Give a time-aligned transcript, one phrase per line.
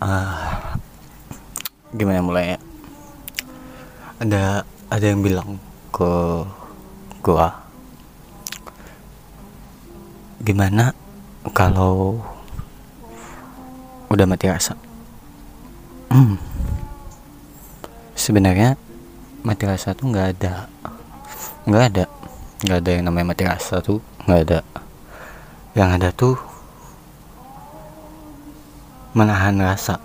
[0.00, 0.76] uh,
[1.92, 2.56] gimana mulai?
[2.56, 2.60] Ya
[4.20, 5.56] ada ada yang bilang
[5.88, 6.44] ke
[7.24, 7.56] gua
[10.44, 10.92] gimana
[11.56, 12.20] kalau
[14.12, 14.76] udah mati rasa?
[16.12, 16.36] Hmm.
[18.12, 18.76] sebenarnya
[19.40, 20.68] mati rasa tuh nggak ada
[21.64, 22.04] nggak ada.
[22.60, 24.60] Nggak ada yang namanya mati rasa tuh nggak ada.
[25.72, 26.36] Yang ada tuh
[29.10, 29.98] menahan rasa.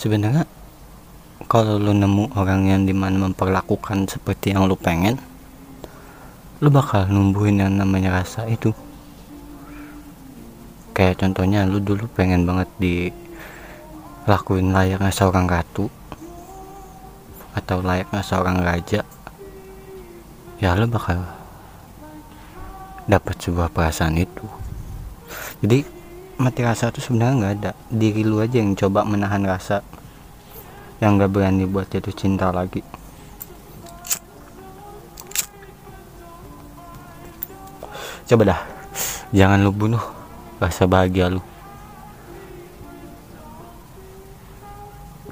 [0.00, 0.48] Sebenarnya
[1.44, 5.20] kalau lu nemu orang yang di mana memperlakukan seperti yang lu pengen
[6.64, 8.72] lu bakal numbuhin yang namanya rasa itu.
[10.96, 15.92] Kayak contohnya lu dulu pengen banget dilakuin layaknya seorang ratu
[17.52, 19.02] atau layaknya seorang raja
[20.60, 21.24] ya lu bakal
[23.08, 24.44] dapat sebuah perasaan itu.
[25.64, 25.99] Jadi
[26.40, 27.72] mati rasa tuh sebenarnya nggak ada.
[27.92, 29.84] Diri lu aja yang coba menahan rasa
[31.04, 32.80] yang nggak berani buat jatuh cinta lagi.
[38.24, 38.60] Coba dah
[39.36, 40.00] jangan lu bunuh
[40.56, 41.44] rasa bahagia lu.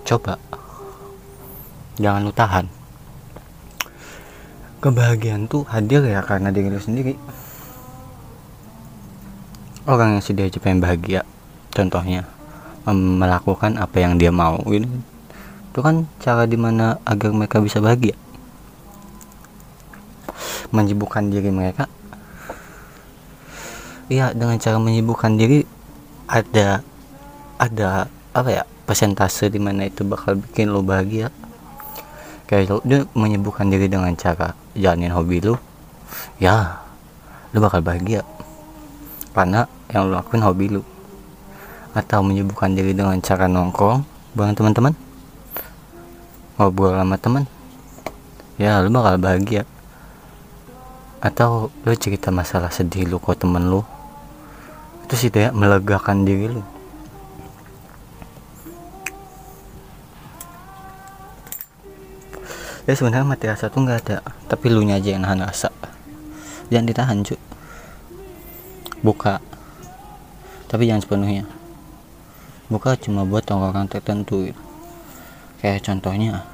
[0.05, 0.37] Coba
[1.97, 2.67] jangan lu tahan.
[4.79, 7.17] Kebahagiaan tuh hadir ya karena diri lu sendiri
[9.89, 11.25] orang yang sudah pengen bahagia
[11.73, 12.29] contohnya
[12.93, 14.85] melakukan apa yang dia mau gitu.
[15.73, 18.17] Itu kan cara di mana agar mereka bisa bahagia.
[20.73, 21.89] Menyibukkan diri mereka.
[24.09, 25.65] Iya dengan cara menyibukkan diri
[26.29, 26.81] ada
[27.61, 31.29] ada apa ya persentase di mana itu bakal bikin lo bahagia.
[32.49, 35.61] Kayak lo dia menyibukkan diri dengan cara jalanin hobi lo
[36.41, 36.81] ya
[37.53, 38.25] lo bakal bahagia
[39.33, 40.83] karena yang lo lakuin hobi lu.
[41.97, 44.05] Atau menyibukkan diri dengan cara nongkrong
[44.37, 44.93] bareng teman-teman.
[46.61, 47.45] Ngobrol sama teman.
[48.61, 49.63] Ya lu bakal bahagia.
[51.19, 53.83] Atau lu cerita masalah sedih lu ke temen lu.
[55.09, 56.63] Itu sih ya melegakan diri lu.
[62.89, 64.17] Ya sebenarnya mati rasa tuh nggak ada.
[64.49, 65.69] Tapi lu nya aja yang nahan rasa.
[66.69, 67.48] Jangan ditahan cuy
[69.03, 69.39] buka.
[70.69, 71.45] Tapi jangan sepenuhnya.
[72.69, 74.51] Buka cuma buat orang-orang tertentu.
[74.51, 74.63] Gitu.
[75.59, 76.47] kayak contohnya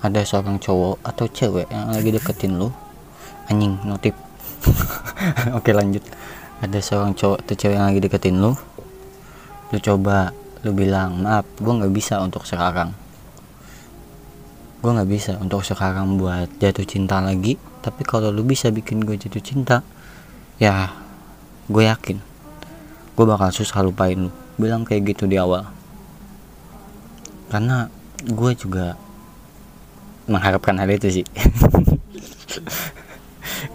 [0.00, 2.72] ada seorang cowok atau cewek yang lagi deketin lu.
[3.52, 4.16] Anjing notif
[5.56, 6.04] oke lanjut.
[6.60, 8.56] Ada seorang cowok atau cewek yang lagi deketin lu.
[9.70, 12.96] Lu coba lu bilang maaf gue nggak bisa untuk sekarang.
[14.80, 17.60] Gue nggak bisa untuk sekarang buat jatuh cinta lagi.
[17.80, 19.84] Tapi kalau lu bisa bikin gue jatuh cinta
[20.60, 20.92] ya
[21.70, 22.30] gue yakin
[23.20, 24.32] gue bakal susah lupain lu.
[24.56, 25.68] Bilang kayak gitu di awal.
[27.52, 27.92] Karena
[28.24, 28.96] gue juga
[30.24, 31.26] mengharapkan hal itu sih.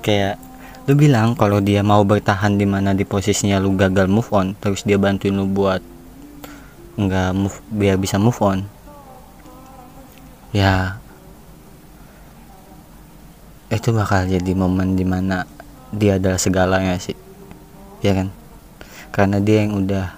[0.05, 0.41] Kayak
[0.89, 4.81] lu bilang kalau dia mau bertahan di mana di posisinya lu gagal move on terus
[4.81, 5.81] dia bantuin lu buat
[6.97, 8.65] nggak move biar bisa move on.
[10.57, 10.97] Ya
[13.69, 15.45] itu bakal jadi momen di mana
[15.93, 17.24] dia adalah segalanya sih
[18.05, 18.29] ya kan?
[19.09, 20.13] Karena dia yang udah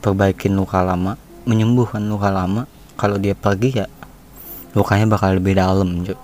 [0.00, 1.14] perbaikin luka lama
[1.46, 2.66] menyembuhkan luka lama
[2.98, 3.86] kalau dia pergi ya
[4.72, 6.16] lukanya bakal lebih dalam cuy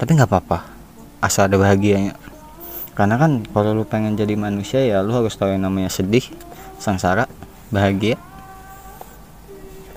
[0.00, 0.80] tapi nggak apa-apa
[1.20, 2.16] asal ada bahagianya.
[2.96, 6.24] Karena kan kalau lu pengen jadi manusia ya lu harus tahu yang namanya sedih
[6.80, 7.28] sengsara
[7.68, 8.16] bahagia.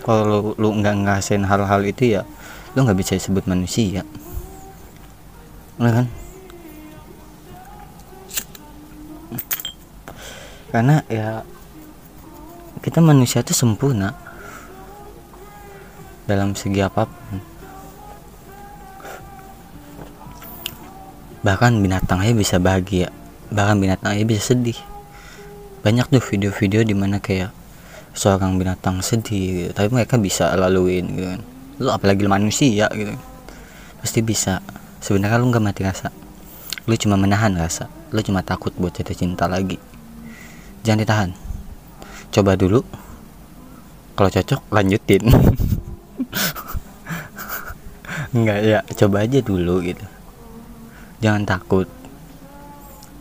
[0.03, 2.27] Kalau lu, nggak ngerasain hal-hal itu ya
[2.75, 4.03] lu nggak bisa disebut manusia.
[5.79, 6.11] Ya kan
[10.73, 11.45] karena ya
[12.81, 14.17] kita manusia itu sempurna.
[16.25, 17.38] Dalam segi apa pun.
[21.45, 23.13] Bahkan binatang aja bisa bahagia.
[23.53, 24.80] Bahkan binatang aja bisa sedih.
[25.86, 27.53] Banyak tuh video-video di mana kayak
[28.18, 29.71] seorang binatang sedih gitu.
[29.77, 31.42] tapi mereka bisa laluin gitu kan.
[31.77, 33.13] Lu apalagi manusia gitu
[34.01, 34.57] pasti bisa.
[35.06, 36.09] Sebenarnya lu nggak mati rasa.
[36.89, 37.92] Lu cuma menahan rasa.
[38.09, 39.94] Lu cuma takut buat jatuh cinta lagi
[40.83, 41.31] jangan ditahan.
[42.30, 42.83] Coba dulu.
[44.13, 45.24] Kalau cocok lanjutin.
[48.35, 50.06] Enggak ya coba aja dulu gitu.
[51.24, 51.88] Jangan takut.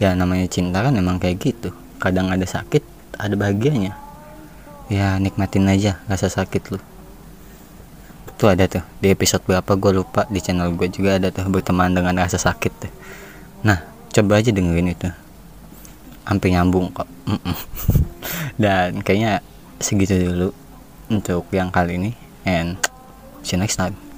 [0.02, 1.70] Ya namanya cinta kan emang kayak gitu.
[2.02, 2.82] Kadang ada sakit
[3.16, 3.94] ada bahagianya.
[4.90, 6.82] Ya nikmatin aja rasa sakit lu.
[8.36, 11.94] Tuh ada tuh di episode berapa gue lupa di channel gue juga ada tuh berteman
[11.94, 12.92] dengan rasa sakit tuh.
[13.62, 15.21] Nah coba aja dengerin itu
[16.28, 17.08] hampir nyambung kok.
[18.62, 19.42] Dan kayaknya
[19.82, 20.48] segitu dulu
[21.10, 22.10] untuk yang kali ini.
[22.42, 22.78] And
[23.42, 24.11] see you next time